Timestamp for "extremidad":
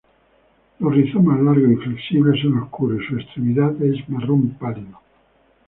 3.19-3.79